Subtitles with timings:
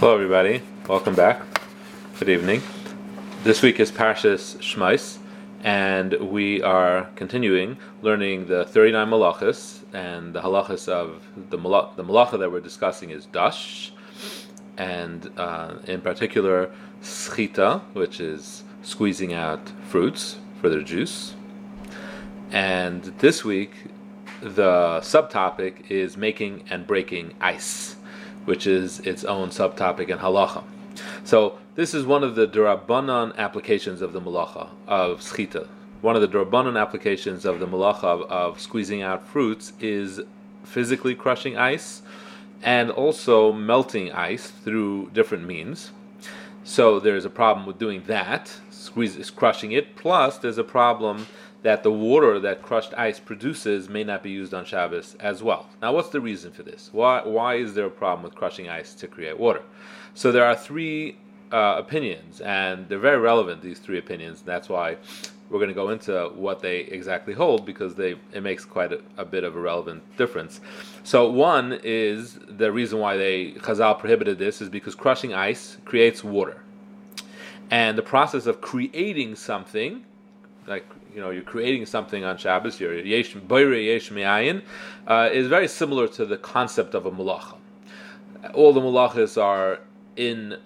[0.00, 0.62] Hello, everybody.
[0.88, 1.42] Welcome back.
[2.18, 2.62] Good evening.
[3.44, 5.18] This week is Parshas Shmais,
[5.62, 12.02] and we are continuing learning the 39 malachas, and the halachas of the, malach, the
[12.02, 13.92] malacha that we're discussing is dash,
[14.78, 16.70] and uh, in particular,
[17.02, 21.34] schita, which is squeezing out fruits for their juice.
[22.50, 23.72] And this week,
[24.40, 27.96] the subtopic is making and breaking ice
[28.44, 30.64] which is its own subtopic in halacha.
[31.24, 35.68] So this is one of the durabanan applications of the malacha of schita.
[36.00, 40.20] One of the durabanan applications of the malacha of, of squeezing out fruits is
[40.64, 42.02] physically crushing ice
[42.62, 45.92] and also melting ice through different means.
[46.64, 49.96] So there's a problem with doing that, squeeze, crushing it.
[49.96, 51.26] Plus, there's a problem
[51.62, 55.68] that the water that crushed ice produces may not be used on Shabbos as well.
[55.82, 56.88] Now, what's the reason for this?
[56.92, 59.62] Why, why is there a problem with crushing ice to create water?
[60.14, 61.18] So, there are three
[61.52, 64.40] uh, opinions, and they're very relevant, these three opinions.
[64.40, 64.96] And that's why
[65.50, 69.00] we're going to go into what they exactly hold because they it makes quite a,
[69.16, 70.60] a, bit of a relevant difference.
[71.02, 76.22] So one is the reason why they Chazal prohibited this is because crushing ice creates
[76.22, 76.62] water,
[77.70, 80.04] and the process of creating something,
[80.66, 84.12] like you know you're creating something on Shabbos, you're yesh yesh
[85.06, 87.56] uh, is very similar to the concept of a malacha.
[88.54, 89.80] All the malachas are
[90.16, 90.56] in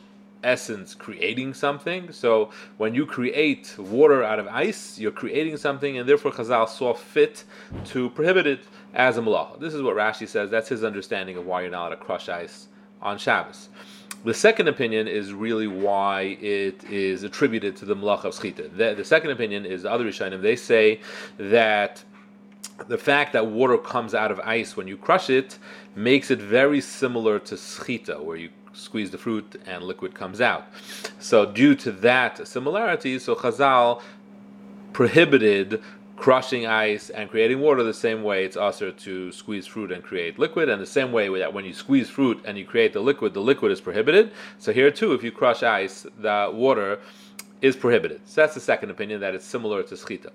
[0.43, 2.13] essence creating something.
[2.13, 6.95] So when you create water out of ice, you're creating something, and therefore Chazal saw
[6.95, 7.45] fit
[7.87, 9.59] to prohibit it as a malacha.
[9.59, 10.51] This is what Rashi says.
[10.51, 12.69] That's his understanding of why you're not allowed to crush ice
[13.03, 13.69] on Shabbos.
[14.25, 18.75] The second opinion is really why it is attributed to the Malach of Schita.
[18.75, 20.41] The, the second opinion is the other Rishonim.
[20.41, 21.01] They say
[21.37, 22.03] that
[22.89, 25.59] the fact that water comes out of ice when you crush it
[25.95, 30.67] makes it very similar to schita, where you squeeze the fruit and liquid comes out.
[31.19, 34.03] So, due to that similarity, so Chazal
[34.93, 35.83] prohibited
[36.25, 40.39] crushing ice and creating water the same way it's also to squeeze fruit and create
[40.39, 43.35] liquid and the same way that when you squeeze fruit and you create the liquid
[43.35, 44.33] the liquid is prohibited.
[44.57, 46.99] So here too if you crush ice the water
[47.61, 48.23] is prohibited.
[48.25, 50.31] So that's the second opinion that it's similar to schita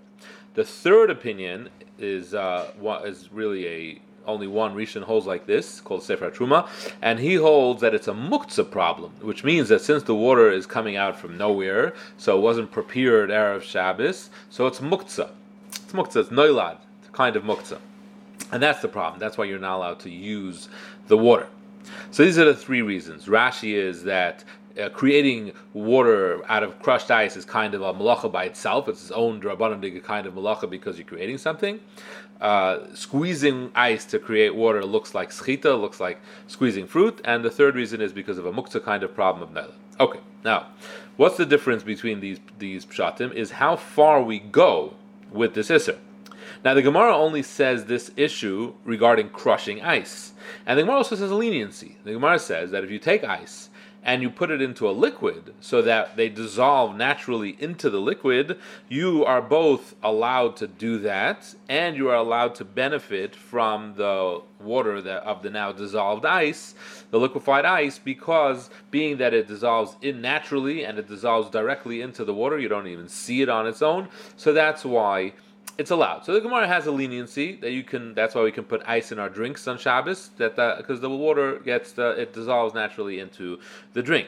[0.53, 2.69] the third opinion is uh,
[3.03, 6.67] is really a only one Rishon holds like this, called Sefer Truma,
[7.01, 10.67] and he holds that it's a muktzah problem, which means that since the water is
[10.67, 15.31] coming out from nowhere, so it wasn't prepared Erev Shabbos, so it's muktzah.
[15.89, 17.79] It's muktzah, it's noilad, it's kind of muktzah.
[18.51, 19.19] And that's the problem.
[19.19, 20.69] That's why you're not allowed to use
[21.07, 21.47] the water.
[22.11, 23.25] So these are the three reasons.
[23.25, 24.43] Rashi is that
[24.79, 28.87] uh, creating water out of crushed ice is kind of a malacha by itself.
[28.87, 31.79] It's its own drabanan kind of malacha because you're creating something.
[32.39, 37.19] Uh, squeezing ice to create water looks like schita, looks like squeezing fruit.
[37.25, 39.73] And the third reason is because of a muktzah kind of problem of nela.
[39.99, 40.67] Okay, now,
[41.17, 43.33] what's the difference between these these pshatim?
[43.33, 44.93] Is how far we go
[45.31, 45.97] with this Isser.
[46.63, 50.33] Now, the Gemara only says this issue regarding crushing ice.
[50.65, 51.97] And the Gemara also says leniency.
[52.03, 53.68] The Gemara says that if you take ice
[54.03, 58.57] and you put it into a liquid so that they dissolve naturally into the liquid,
[58.87, 64.41] you are both allowed to do that and you are allowed to benefit from the
[64.59, 66.75] water that, of the now dissolved ice,
[67.11, 72.23] the liquefied ice, because being that it dissolves in naturally and it dissolves directly into
[72.23, 74.07] the water, you don't even see it on its own.
[74.37, 75.33] So that's why
[75.79, 76.25] it's allowed.
[76.25, 78.13] So the Gemara has a leniency that you can.
[78.13, 80.31] That's why we can put ice in our drinks on Shabbos.
[80.37, 83.59] That because the water gets the, it dissolves naturally into
[83.93, 84.27] the drink.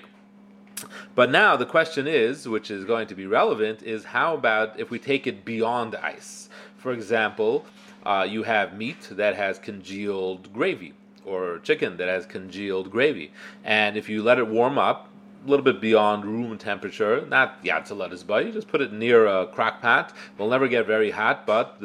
[1.13, 4.89] But now the question is, which is going to be relevant, is how about if
[4.89, 6.49] we take it beyond ice?
[6.77, 7.65] For example,
[8.05, 10.93] uh, you have meat that has congealed gravy,
[11.25, 13.31] or chicken that has congealed gravy,
[13.65, 15.10] and if you let it warm up,
[15.43, 19.47] a little bit beyond room temperature, not yatzalat but you just put it near a
[19.47, 20.13] crock pot.
[20.37, 21.77] Will never get very hot, but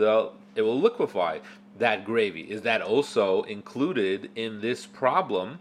[0.54, 1.38] it will liquefy
[1.78, 2.42] that gravy.
[2.42, 5.58] Is that also included in this problem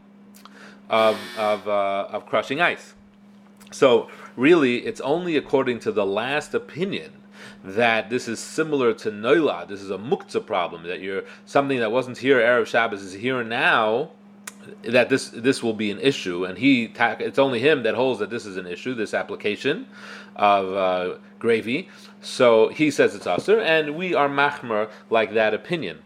[0.90, 2.94] of of, uh, of crushing ice?
[3.72, 7.14] So really, it's only according to the last opinion
[7.64, 9.68] that this is similar to noila.
[9.68, 13.44] This is a muktzah problem that you're something that wasn't here erev Shabbos is here
[13.44, 14.12] now
[14.84, 18.30] that this this will be an issue, and he it's only him that holds that
[18.30, 19.88] this is an issue, this application
[20.36, 21.90] of uh, gravy.
[22.22, 26.00] So he says it's usher, and we are machmer like that opinion.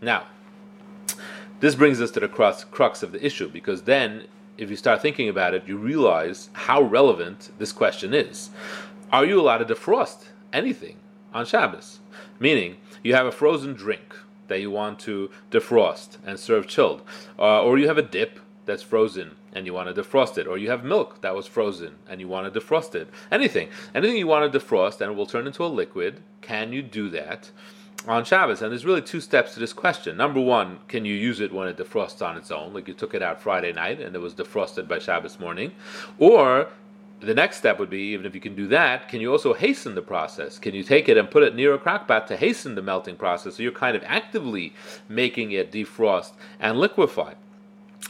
[0.00, 0.26] Now,
[1.60, 4.26] this brings us to the crux, crux of the issue, because then,
[4.58, 8.50] if you start thinking about it, you realize how relevant this question is.
[9.12, 10.96] Are you allowed to defrost anything
[11.32, 12.00] on Shabbos?
[12.38, 14.14] Meaning, you have a frozen drink
[14.48, 17.02] that you want to defrost and serve chilled,
[17.38, 20.58] uh, or you have a dip that's frozen and you want to defrost it, or
[20.58, 23.08] you have milk that was frozen and you want to defrost it.
[23.30, 26.22] Anything, anything you want to defrost and it will turn into a liquid.
[26.40, 27.50] Can you do that?
[28.06, 28.62] on Shabbos.
[28.62, 30.16] And there's really two steps to this question.
[30.16, 33.14] Number one, can you use it when it defrosts on its own, like you took
[33.14, 35.72] it out Friday night and it was defrosted by Shabbos morning?
[36.18, 36.68] Or
[37.24, 39.94] the next step would be, even if you can do that, can you also hasten
[39.94, 40.58] the process?
[40.58, 43.16] Can you take it and put it near a crock pot to hasten the melting
[43.16, 43.56] process?
[43.56, 44.72] So you're kind of actively
[45.08, 47.34] making it defrost and liquefy.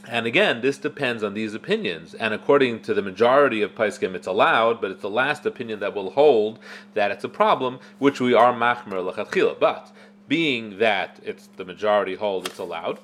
[0.08, 2.14] And again, this depends on these opinions.
[2.14, 5.94] And according to the majority of Paiskim, it's allowed, but it's the last opinion that
[5.94, 6.58] will hold
[6.94, 9.58] that it's a problem, which we are machmer lechatchila.
[9.58, 9.92] But
[10.28, 12.98] being that it's the majority hold, it's allowed.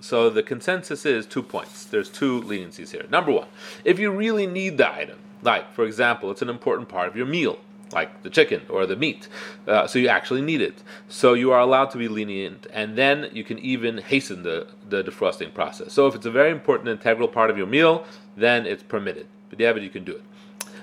[0.00, 1.84] So the consensus is two points.
[1.84, 3.06] There's two leniencies here.
[3.10, 3.48] Number one,
[3.84, 7.26] if you really need the item, like for example, it's an important part of your
[7.26, 7.58] meal,
[7.92, 9.28] like the chicken or the meat.
[9.66, 10.82] Uh, so you actually need it.
[11.08, 15.02] So you are allowed to be lenient, and then you can even hasten the, the
[15.04, 15.92] defrosting process.
[15.92, 18.04] So if it's a very important integral part of your meal,
[18.36, 19.26] then it's permitted.
[19.50, 20.22] But yeah, but you can do it.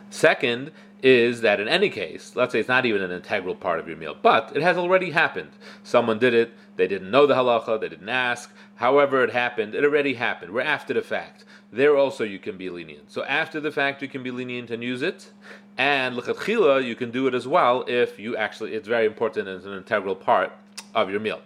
[0.10, 0.72] Second
[1.04, 3.98] is that in any case, let's say it's not even an integral part of your
[3.98, 5.50] meal, but it has already happened.
[5.84, 8.52] Someone did it, they didn't know the halacha, they didn't ask.
[8.76, 10.52] However, it happened, it already happened.
[10.54, 11.44] We're after the fact.
[11.72, 13.12] There also you can be lenient.
[13.12, 15.32] So after the fact, you can be lenient and use it.
[15.78, 19.58] And lechatchila, you can do it as well if you actually, it's very important and
[19.58, 20.52] it's an integral part
[20.94, 21.42] of your meal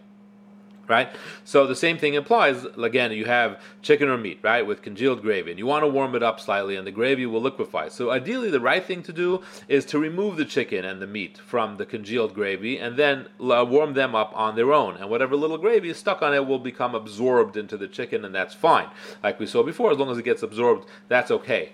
[0.87, 1.09] right?
[1.43, 2.65] So the same thing applies.
[2.77, 6.15] Again, you have chicken or meat, right, with congealed gravy, and you want to warm
[6.15, 7.89] it up slightly, and the gravy will liquefy.
[7.89, 11.37] So ideally, the right thing to do is to remove the chicken and the meat
[11.37, 14.97] from the congealed gravy, and then uh, warm them up on their own.
[14.97, 18.33] And whatever little gravy is stuck on it will become absorbed into the chicken, and
[18.33, 18.89] that's fine.
[19.23, 21.71] Like we saw before, as long as it gets absorbed, that's okay.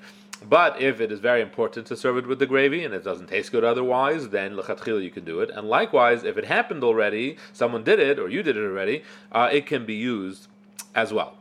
[0.48, 3.28] But if it is very important to serve it with the gravy and it doesn't
[3.28, 5.50] taste good otherwise, then lechatchila you can do it.
[5.50, 9.50] And likewise, if it happened already, someone did it or you did it already, uh,
[9.52, 10.48] it can be used
[10.96, 11.38] as well.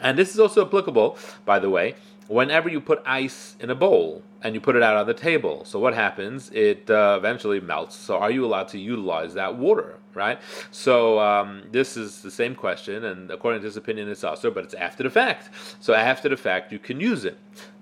[0.00, 1.94] And this is also applicable, by the way,
[2.26, 5.64] whenever you put ice in a bowl and you put it out on the table.
[5.64, 6.50] So what happens?
[6.50, 7.96] It uh, eventually melts.
[7.96, 9.98] So are you allowed to utilize that water?
[10.14, 10.38] Right.
[10.70, 14.62] So um, this is the same question, and according to this opinion, it's also, but
[14.62, 15.50] it's after the fact.
[15.80, 17.36] So after the fact, you can use it.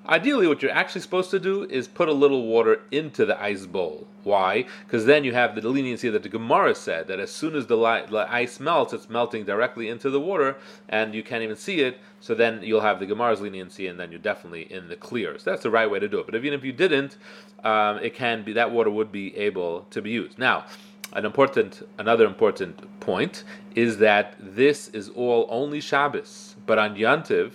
[0.08, 3.66] Ideally, what you're actually supposed to do is put a little water into the ice
[3.66, 4.08] bowl.
[4.24, 4.64] Why?
[4.84, 7.76] Because then you have the leniency that the Gemara said that as soon as the,
[7.76, 10.56] li- the, ice melts, it's melting directly into the water,
[10.88, 11.98] and you can't even see it.
[12.18, 15.38] So then you'll have the Gemara's leniency, and then you're definitely in the clear.
[15.38, 16.26] So that's the right way to do it.
[16.26, 17.16] But even if you didn't,
[17.62, 20.36] um, it can be that water would be able to be used.
[20.36, 20.66] Now,
[21.12, 23.44] an important, another important point
[23.76, 27.52] is that this is all only Shabbos, but on Yantiv,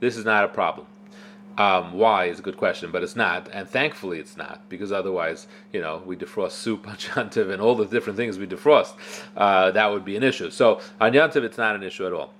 [0.00, 0.86] this is not a problem.
[1.58, 5.46] Um, why is a good question, but it's not, and thankfully it's not, because otherwise,
[5.72, 8.92] you know, we defrost soup on Yantiv and all the different things we defrost.
[9.34, 10.50] Uh, that would be an issue.
[10.50, 12.32] So on Yantiv, it's not an issue at all.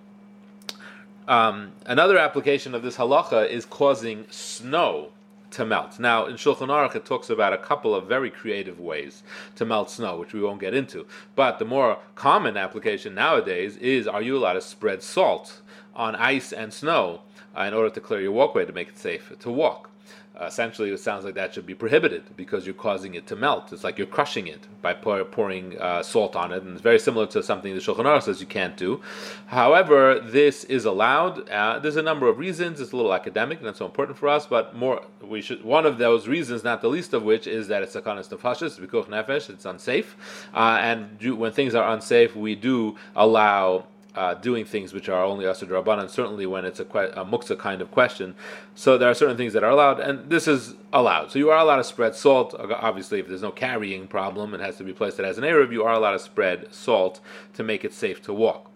[1.26, 5.10] Um, another application of this halacha is causing snow
[5.52, 5.98] to melt.
[5.98, 9.22] Now, in Shulchan Aruch, it talks about a couple of very creative ways
[9.56, 11.06] to melt snow, which we won't get into.
[11.34, 15.62] But the more common application nowadays is: Are you allowed to spread salt
[15.96, 17.22] on ice and snow?
[17.56, 19.90] uh, in order to clear your walkway to make it safe to walk.
[20.38, 23.72] Uh, essentially, it sounds like that should be prohibited because you're causing it to melt.
[23.72, 26.98] It's like you're crushing it by pour, pouring uh, salt on it, and it's very
[26.98, 29.00] similar to something the Shulchan Aruch says you can't do.
[29.46, 31.48] However, this is allowed.
[31.48, 32.82] Uh, there's a number of reasons.
[32.82, 34.47] It's a little academic, not so important for us.
[34.47, 35.64] But more, we should.
[35.64, 39.49] One of those reasons, not the least of which, is that it's of nefashis, nefesh.
[39.49, 40.16] It's unsafe,
[40.52, 45.25] uh, and do, when things are unsafe, we do allow uh, doing things which are
[45.25, 48.35] only asur rabbanan, certainly when it's a, que- a muksa kind of question.
[48.75, 51.30] So there are certain things that are allowed, and this is allowed.
[51.30, 52.54] So you are allowed to spread salt.
[52.58, 55.85] Obviously, if there's no carrying problem, it has to be placed as an eruv, you
[55.85, 57.20] are allowed to spread salt
[57.54, 58.70] to make it safe to walk.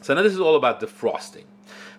[0.00, 1.44] So now this is all about defrosting.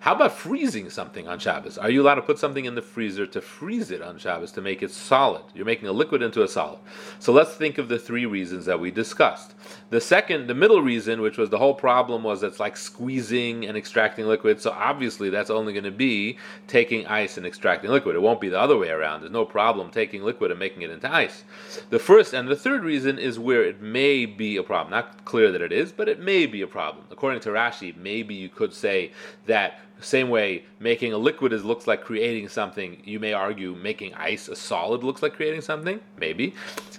[0.02, 1.78] How about freezing something on Shabbos?
[1.78, 4.62] Are you allowed to put something in the freezer to freeze it on Shabbos to
[4.62, 5.44] make it solid?
[5.54, 6.80] You're making a liquid into a solid.
[7.20, 9.54] So let's think of the three reasons that we discussed.
[9.92, 13.78] The second, the middle reason, which was the whole problem, was it's like squeezing and
[13.78, 14.60] extracting liquid.
[14.60, 18.16] So obviously, that's only going to be taking ice and extracting liquid.
[18.16, 19.22] It won't be the other way around.
[19.22, 21.44] There's no problem taking liquid and making it into ice.
[21.92, 24.90] The first and the third reason is where it may be a problem.
[24.90, 27.06] Not clear that it is, but it may be a problem.
[27.12, 29.12] According to Rashi, maybe you could say
[29.46, 33.02] that same way, making a liquid is looks like creating something.
[33.06, 36.54] You may argue making ice a solid looks like creating something, maybe.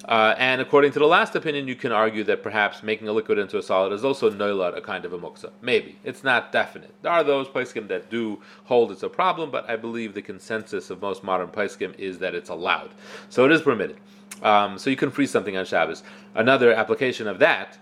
[0.07, 3.39] Uh, and according to the last opinion, you can argue that perhaps making a liquid
[3.39, 5.51] into a solid is also noilad, a kind of a muksa.
[5.61, 6.95] Maybe it's not definite.
[7.03, 10.91] There are those paiskim that do hold it's a problem, but I believe the consensus
[10.91, 12.91] of most modern paiskim is that it's allowed,
[13.29, 13.99] so it is permitted.
[14.43, 16.03] Um, so you can freeze something on Shabbos.
[16.35, 17.79] Another application of that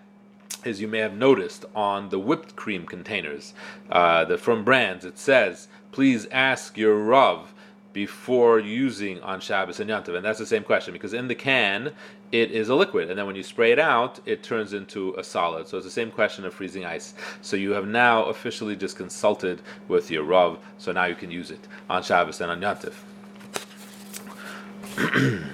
[0.65, 3.55] as you may have noticed on the whipped cream containers,
[3.91, 7.53] uh, the frum brands, it says please ask your Rav
[7.93, 10.15] before using on Shabbos and Yantav?
[10.15, 11.93] And that's the same question because in the can
[12.33, 15.25] it is a liquid, and then when you spray it out, it turns into a
[15.25, 15.67] solid.
[15.67, 17.15] So it's the same question of freezing ice.
[17.43, 21.51] So you have now officially just consulted with your Rav, so now you can use
[21.51, 22.95] it on Shabbos and on Yantav.